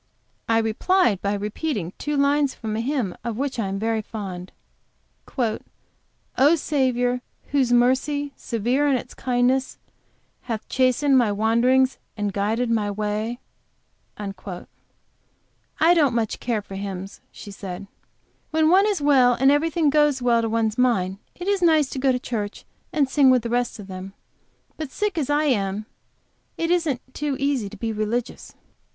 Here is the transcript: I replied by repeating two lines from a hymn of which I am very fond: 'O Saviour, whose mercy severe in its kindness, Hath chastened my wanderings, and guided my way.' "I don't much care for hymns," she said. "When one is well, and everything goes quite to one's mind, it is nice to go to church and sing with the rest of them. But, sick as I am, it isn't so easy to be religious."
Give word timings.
I 0.49 0.57
replied 0.57 1.21
by 1.21 1.35
repeating 1.35 1.93
two 1.99 2.17
lines 2.17 2.55
from 2.55 2.75
a 2.75 2.81
hymn 2.81 3.15
of 3.23 3.37
which 3.37 3.59
I 3.59 3.67
am 3.67 3.77
very 3.77 4.01
fond: 4.01 4.51
'O 5.37 6.55
Saviour, 6.55 7.21
whose 7.51 7.71
mercy 7.71 8.33
severe 8.35 8.87
in 8.87 8.97
its 8.97 9.13
kindness, 9.13 9.77
Hath 10.49 10.67
chastened 10.67 11.19
my 11.19 11.31
wanderings, 11.31 11.99
and 12.17 12.33
guided 12.33 12.71
my 12.71 12.89
way.' 12.89 13.37
"I 14.17 14.33
don't 15.93 16.15
much 16.15 16.39
care 16.39 16.63
for 16.63 16.73
hymns," 16.73 17.21
she 17.31 17.51
said. 17.51 17.85
"When 18.49 18.71
one 18.71 18.87
is 18.87 19.03
well, 19.03 19.33
and 19.39 19.51
everything 19.51 19.91
goes 19.91 20.19
quite 20.19 20.41
to 20.41 20.49
one's 20.49 20.79
mind, 20.79 21.19
it 21.35 21.47
is 21.47 21.61
nice 21.61 21.91
to 21.91 21.99
go 21.99 22.11
to 22.11 22.17
church 22.17 22.65
and 22.91 23.07
sing 23.07 23.29
with 23.29 23.43
the 23.43 23.51
rest 23.51 23.77
of 23.77 23.85
them. 23.85 24.13
But, 24.77 24.89
sick 24.89 25.15
as 25.19 25.29
I 25.29 25.43
am, 25.43 25.85
it 26.57 26.71
isn't 26.71 27.01
so 27.15 27.35
easy 27.37 27.69
to 27.69 27.77
be 27.77 27.93
religious." 27.93 28.55